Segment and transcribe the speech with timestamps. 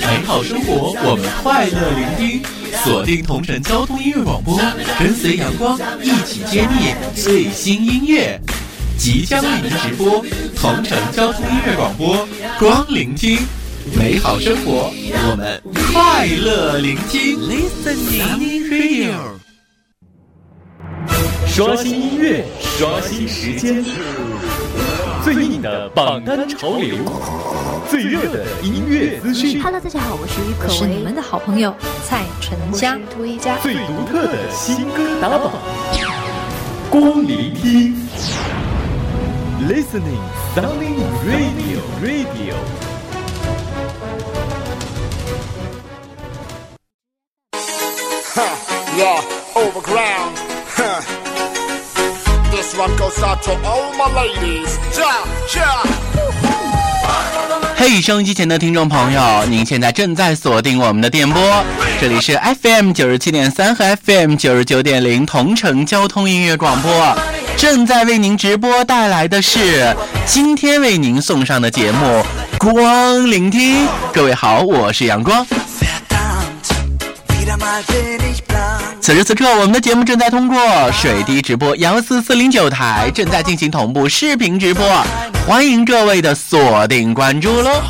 [0.00, 2.42] 美好生活，我们快乐聆听，
[2.82, 4.60] 锁定同城交通音乐广播，
[4.98, 8.40] 跟随阳光一起揭秘最新音乐。
[8.96, 10.24] 即将为您直播
[10.54, 12.26] 同城交通音乐广播，
[12.58, 13.38] 光聆听
[13.98, 15.60] 美好生活，我们
[15.92, 17.38] 快乐聆听。
[17.38, 19.14] Listening Radio，
[21.48, 22.44] 刷新音乐，
[22.78, 23.84] 刷新时间，
[25.24, 26.98] 最硬的榜单潮流，
[27.88, 29.58] 最热的音乐资讯。
[29.58, 31.74] Hello，大家好，我是于可是你们的好朋友
[32.06, 32.98] 蔡淳佳，
[33.62, 35.50] 最独特的新歌打榜，
[36.90, 37.96] 光聆听
[39.66, 40.20] ，Listening
[40.54, 42.54] Sunny Radio Radio。
[48.34, 48.42] 哈
[48.98, 49.22] ya
[49.54, 50.13] overcraft。
[52.76, 52.88] Huh.
[52.88, 54.78] This one goes out to all my ladies.
[57.76, 61.64] 嘿，收音机前的听众朋友，您现在正在锁定我们的电波，
[62.00, 67.16] 这里是 FM 九十七点三和 FM 九十九点零同城交通音乐广播。
[67.56, 69.94] 正在为您直播带来的是
[70.26, 72.24] 今天为您送上的节目
[72.58, 73.84] 《光聆听》。
[74.12, 75.46] 各位好，我是阳光。
[79.04, 80.56] 此时此刻，我们的节目正在通过
[80.90, 84.82] 水滴直播幺四四零九台正在进行同步视频直播，
[85.46, 87.82] 欢迎各位的锁定关注喽。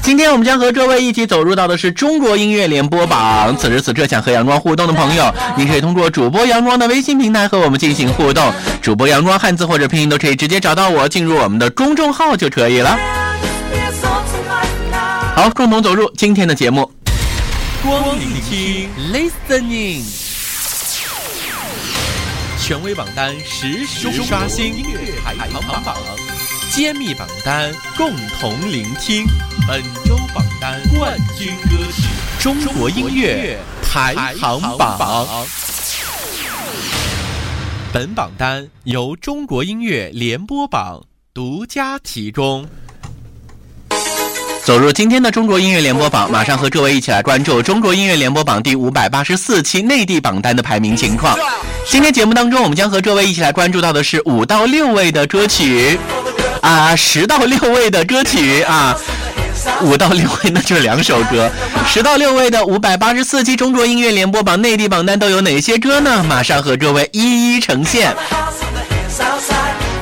[0.00, 3.56] 今天我们将和各位一起走入到的是中国音乐联播榜。
[3.56, 8.52] 此时此刻想和阳光互动的朋友，你可以通过主播阳光的微信平台和我们进行互动。
[8.80, 12.96] 主播阳光汉字或者拼音都可以直接找到我，进入我们的公众号就可以了。
[15.38, 16.90] 好，共同走入今天的节目。
[17.80, 20.02] 光聆听，listening，
[22.60, 25.94] 权威榜单实时刷新音乐排行榜。
[26.72, 29.26] 揭秘榜单，共同聆听
[29.68, 32.08] 本周榜单冠军歌曲
[32.42, 34.98] 《中国音乐排行榜》。
[37.92, 42.68] 本榜单由中国音乐联播榜独家提供。
[44.68, 51.34] 走入今天的中国音乐联播榜， 马上和各位一起来关注中国音乐联播榜第五百八十四期内地榜单的排名情况。
[51.86, 55.98] 今天节目当中，我们将和各位一起来关注到的是五到六位的歌曲。
[56.60, 58.94] 啊，十到六位的歌曲啊，
[59.80, 61.50] 五到六位那就是两首歌。
[61.86, 66.22] 十到六位的五百八十四期中国音乐联播榜内地榜单都有哪些歌呢？
[66.28, 68.14] 马上和各位一一呈现。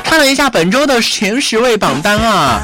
[0.03, 2.61] 看了一下本周的前十位榜单啊。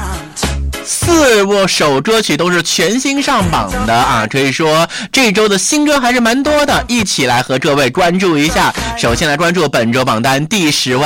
[0.85, 8.73] 四部首歌曲都是全新上榜的啊，可以说这周的新歌还是蛮多的，一起来和各位关注一下。
[8.97, 11.05] 首先来关注本周榜单第十位，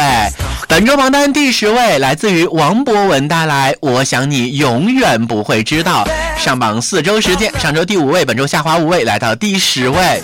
[0.67, 6.05] 本周榜单第十位来自于王博文带来《我想你永远不会知道》，
[6.43, 10.21] 上榜四周时间，上周第五位，本周下滑五位，来到第十位。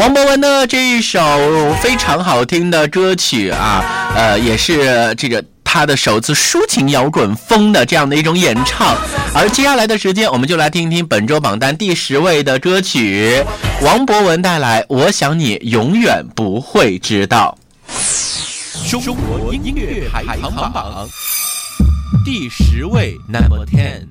[0.00, 1.20] 王博文的这一首
[1.80, 8.96] 非常好听的歌曲啊，呃，也是这个他的首次抒情摇滚风的这样的一种演唱。
[9.34, 13.44] 而接下来的时间，我们就来听听本周榜单第十位的歌曲，
[13.82, 17.56] 王博文带来《我想你永远不会知道》。
[18.90, 21.08] 中国音乐排行榜
[22.24, 24.08] 第十位，Number Ten。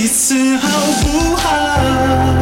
[0.00, 0.66] 彼此好
[1.02, 2.39] 不好？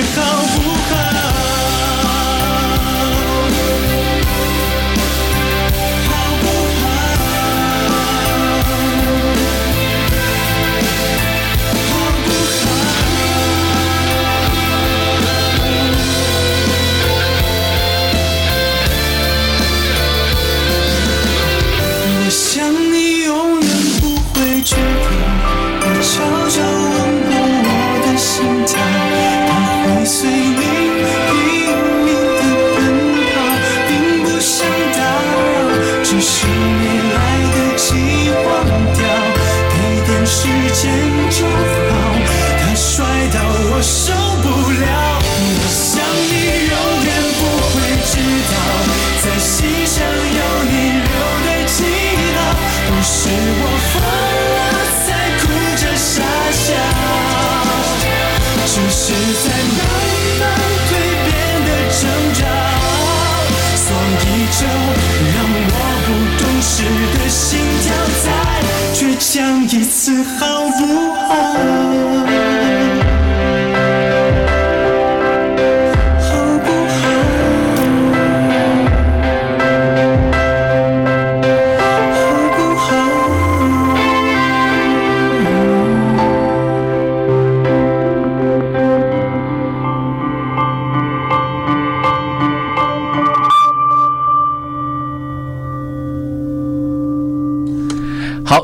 [0.00, 0.27] Africa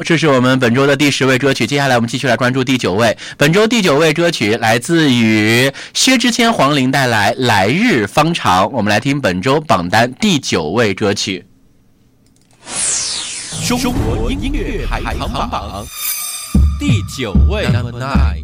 [0.05, 3.17] 这是我们本周的第十位歌曲接下来我们继续来关注第九位。
[3.39, 11.47] 本周第九位歌曲来自于薛之谦黄龄带来来日方长我们来听本周榜单第九位歌曲。
[13.67, 15.87] 中国音乐排行榜
[16.79, 18.44] 第九位 number nine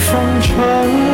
[0.00, 1.09] 风尘。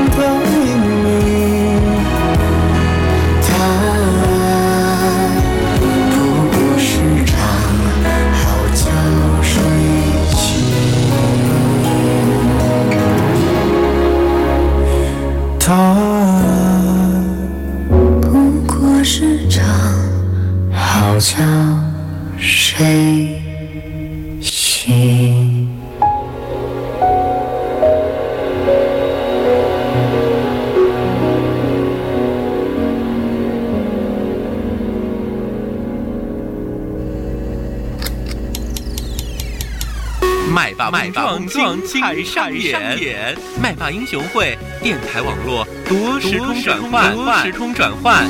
[41.86, 48.26] 精彩上演，麦霸英雄会电台网络多时空转换，多时空转换。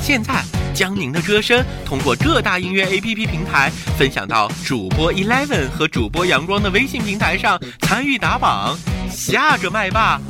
[0.00, 0.42] 现在
[0.74, 8.76] 将您的歌声通过各大音乐 APP 平台分享到主播 Eleven 和主播阳光的微信平台上，参与打榜。
[9.10, 10.20] 下个麦霸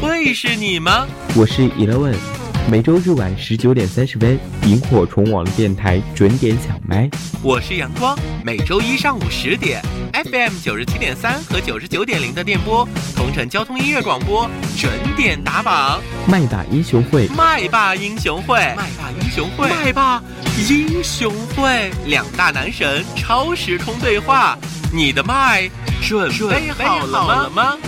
[0.00, 1.06] 会是你吗？
[1.34, 2.14] 我是 Eleven，
[2.68, 7.08] 每周日晚十九点三十分，萤火虫网络电台准点抢麦。
[7.40, 9.80] 我是阳光，每周一上午十点
[10.12, 16.00] ，FM 九十七点三和九十九点零的电波，同城交通音乐广播准点打榜。
[16.26, 20.20] 麦霸英雄会，麦霸英雄会，麦霸英雄会，麦霸
[20.68, 24.58] 英雄会，两大男神超时空对话，
[24.92, 25.70] 你的麦
[26.02, 27.78] 准备好了吗？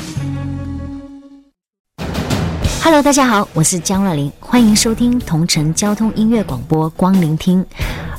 [2.90, 7.62] Hello，大家好，我是江若琳，欢迎收听同城交通音乐广播光聆听。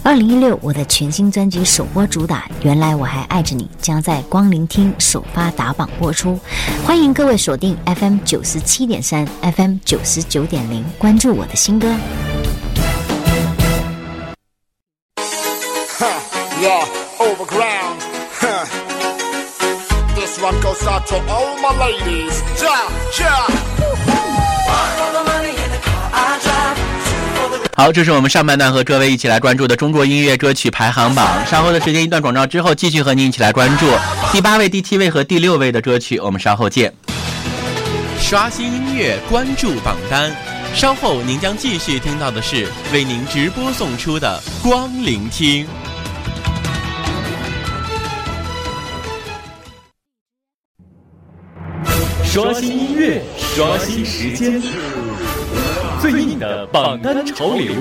[0.03, 6.39] 二零一六，我的全新专辑首播主打《原来我还爱着你》将在光聆听首发打榜播出，
[6.85, 11.91] 欢迎各位锁定 FM 九十七点三、FM 九十九点零，关注我的新歌。
[27.75, 31.25] 好，这是我们上半段和各位一起来关注的中国音乐歌曲排行榜。
[31.49, 33.85] 稍后的时间一段广告之后，继续和您一起来关注
[34.33, 36.19] 第八位、第七位和第六位的歌曲。
[36.19, 36.93] 我们稍后见。
[38.19, 40.29] 刷新音乐，关注榜单。
[40.75, 45.65] 稍后您将继续听到的是为您直播送出的光聆听。
[52.31, 54.62] 刷新音乐，刷新时间，
[56.00, 57.74] 最硬的榜单潮流，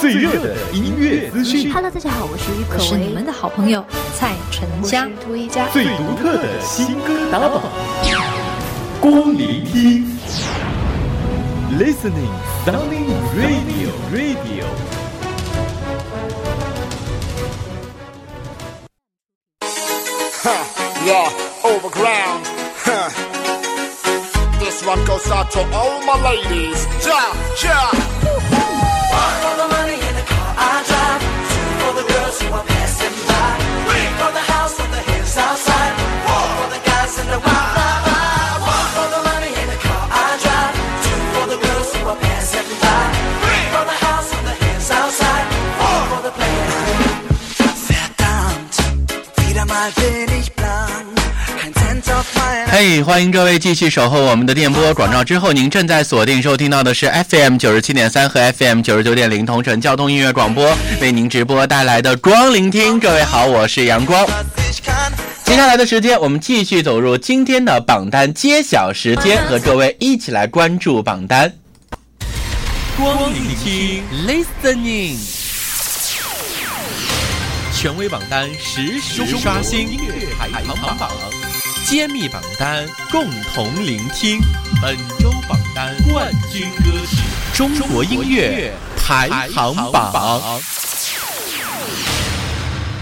[0.00, 3.84] 最热的音乐资讯，Hello，大家好，我是于可可为，你们的好朋友
[4.18, 5.08] 蔡淳佳。
[5.72, 7.62] 最独特的新歌打榜，
[9.00, 10.10] 光聆听
[11.78, 12.34] ，Listening
[12.66, 14.64] Sounding Radio Radio。
[20.42, 20.64] Huh,
[21.06, 21.30] yeah,
[21.62, 22.61] overground.
[24.92, 24.98] Huh.
[24.98, 26.86] This one goes out to all my ladies.
[27.04, 27.32] Ja,
[27.62, 27.90] ja.
[27.92, 31.22] One for the money in the car I drive.
[31.48, 33.56] Two for the girls who are passing by.
[33.88, 35.94] Three for the house on the hills outside.
[36.26, 38.12] Four for the guys in the wild ride.
[38.60, 38.92] One
[52.74, 54.94] 嘿欢迎各位继续守候我们的电波。
[54.94, 62.98] 广告之后，您正在锁定收听到的是 FM 九十七点三和 FM 九十九点零同城交通音乐广播为您直播带来的光聆听。
[62.98, 64.26] 各位好，我是阳光。
[65.44, 71.52] 接下来的时间，我们继续走入今天的榜单揭晓时间，和各位一起来关注榜单。
[72.96, 75.18] 光聆听，listening，
[77.76, 81.10] 权威榜单实时刷新音乐排行榜，
[81.84, 84.40] 揭秘榜单共同聆听
[84.80, 87.16] 本周榜单冠军歌曲，
[87.54, 90.60] 中国音乐排行榜。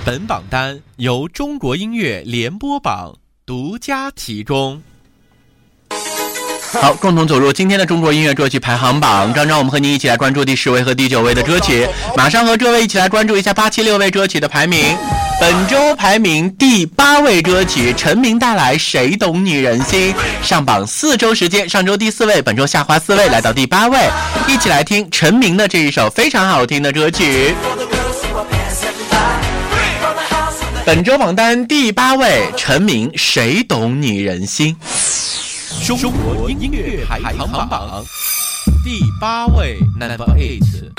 [0.04, 4.82] 本榜单由中国音乐联播榜独家提供。
[6.72, 9.32] 好，共同走入今天的中国音乐歌曲排行榜。
[9.32, 14.96] 刚刚我们和您一起来关注第十位和第九位的歌曲，马上和各位一起来关注一下八七六位歌曲的排名。
[15.40, 20.14] 本周排名第八位歌曲，陈明带来《谁懂女人心》，
[20.46, 23.98] 上榜四周时间，上周第四位，本周下滑四位，来到第八位。
[24.46, 27.54] 一起来听陈明的这一首非常好听的歌曲。
[30.86, 34.76] 本周榜单第八位，陈明《谁懂女人心》。
[35.78, 38.04] 中国音乐排行榜
[38.82, 40.90] 第八位，Number Eight。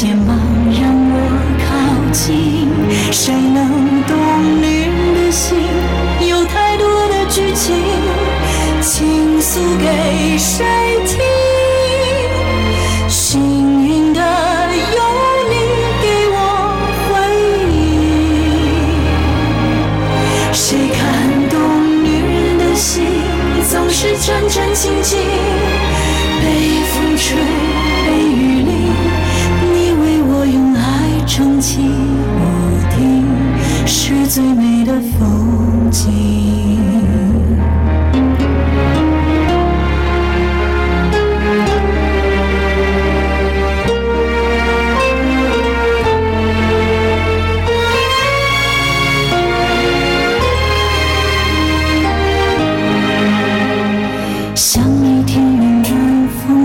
[0.00, 0.34] 肩膀
[0.80, 1.20] 让我
[1.60, 3.39] 靠近。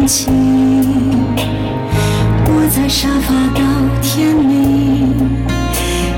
[0.05, 0.31] 淡风轻，
[2.45, 3.61] 我在沙发到
[4.03, 5.09] 天明，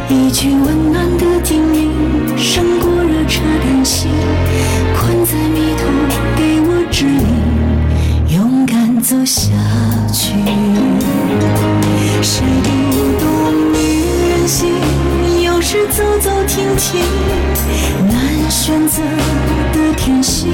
[0.10, 1.88] 一句温暖的叮咛，
[2.38, 4.10] 胜过热茶点心。
[4.94, 5.88] 困在迷途，
[6.36, 9.52] 给我指引，勇敢走下
[10.12, 10.34] 去。
[12.22, 12.70] 谁读
[13.22, 13.26] 懂
[13.72, 13.78] 女
[14.32, 14.68] 人心？
[15.46, 17.00] 有时走走停停，
[18.10, 19.02] 难选择
[19.72, 20.52] 的天性，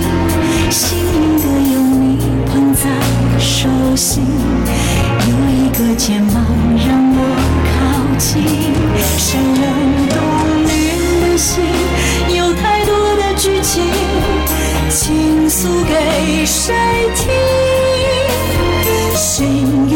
[0.70, 2.82] 幸运的有你捧在
[3.64, 6.44] 手心，有一个肩膀
[6.76, 7.20] 让我
[7.72, 7.74] 靠
[8.18, 8.44] 近。
[9.18, 9.64] 谁能
[10.10, 10.18] 懂
[10.66, 11.64] 女人的心？
[12.36, 13.82] 有太多的剧情，
[14.90, 16.76] 倾诉给谁
[17.16, 17.32] 听？
[19.16, 19.88] 幸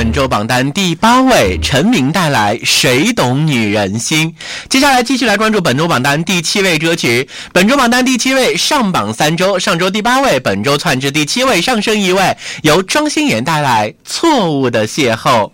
[0.00, 4.30] 本周榜单第八位，陈明带来《谁懂女人心》。
[4.66, 7.28] 接下来继续来关注本周榜单第七位歌曲。
[7.52, 15.50] 本周榜单第七位上榜三周，上周第八位，本周窜至第七位，上升一位，由庄心妍带来《错误的邂逅》。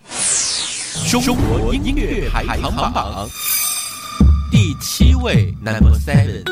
[1.11, 3.29] 中国音乐排行榜
[4.53, 6.45] 第七位，Number Seven。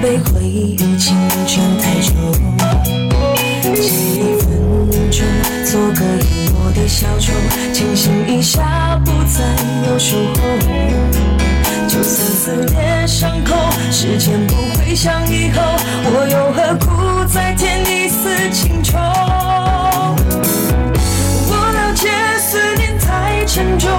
[0.00, 2.12] 被回忆侵占太久，
[3.74, 4.46] 借一分
[5.10, 5.26] 钟，
[5.64, 7.32] 做个淹没的小丑，
[7.72, 9.42] 清醒一下，不再
[9.90, 10.40] 有守候。
[11.88, 13.54] 就算撕裂伤口，
[13.90, 15.60] 时间不会像以后，
[16.04, 16.86] 我又何苦
[17.32, 18.96] 再添一丝情愁？
[21.50, 22.08] 我了解
[22.38, 23.90] 思念太沉重，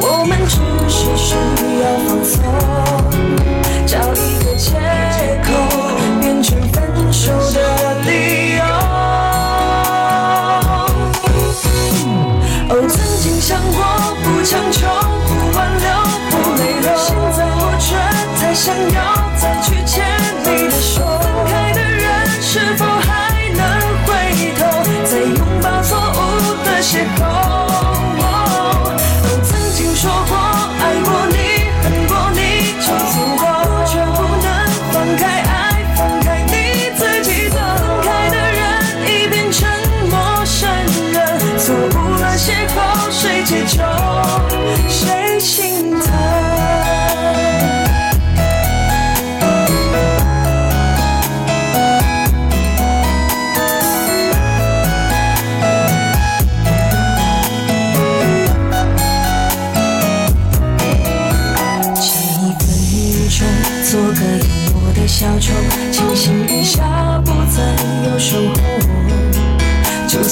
[0.00, 1.34] 我们只是需
[1.82, 2.40] 要放松。
[3.84, 4.31] 找一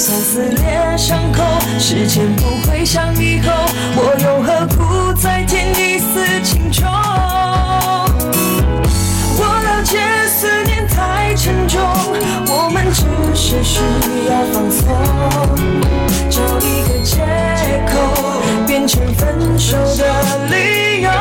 [0.01, 1.43] 算撕裂伤口，
[1.77, 3.51] 时间不会像以后，
[3.95, 6.87] 我又何苦再添一丝情愁？
[9.37, 11.79] 我了解思念太沉重，
[12.47, 13.03] 我们只
[13.35, 13.79] 是需
[14.27, 14.87] 要放松，
[16.31, 17.21] 找一个借
[17.93, 17.93] 口，
[18.65, 20.03] 变成分手的
[20.49, 21.11] 理由。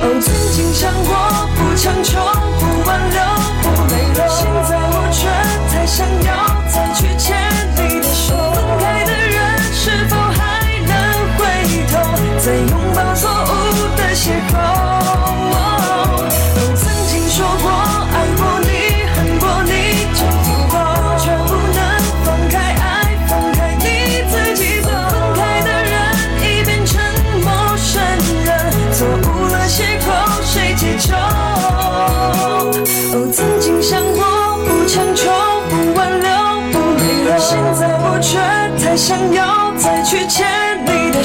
[0.00, 1.12] 哦，曾经想过
[1.58, 2.18] 不强求，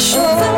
[0.03, 0.52] 你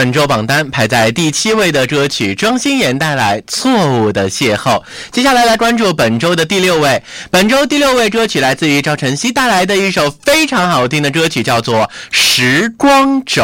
[0.00, 4.78] 本周榜单排在第七位的歌曲，庄心妍带来《错误的邂逅》。
[5.12, 13.42] 接下来来关注本周的第六位，本周第六位歌曲来自于赵晨曦带来的一首非常好听的歌曲，叫做《时光轴》。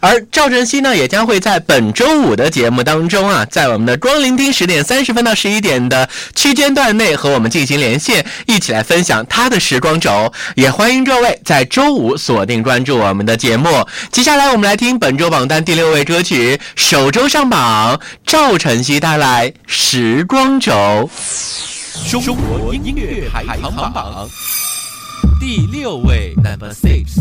[0.00, 10.30] 而赵晨曦呢，也将会在本周五的节目当中啊，在我们的光聆听十点三十分到十一点的区间段内和我们进行连线，一起来分享他的时光轴。
[10.54, 13.70] 也欢迎各位在周五锁定关注我们的节目。
[14.10, 20.72] 接下来我们来听本周榜单第六位歌曲，首周上榜，赵晨曦带来《时光轴》。
[22.10, 24.28] 中国音乐排行榜
[25.40, 27.20] 第六位，Number Six。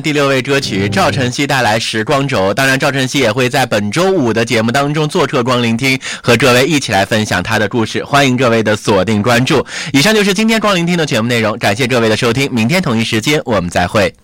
[0.00, 2.50] 第六位歌曲，赵晨曦带来《时光轴》。
[2.54, 8.04] 当然，赵晨曦也会在本周五的节目当中做客光聆听，和各位一起来分享他的故事。
[8.04, 9.64] 欢迎各位的锁定关注。
[9.92, 14.14] 以上就是今天光聆听的全部内容，感谢各位的收听，明天同一时间我们再会。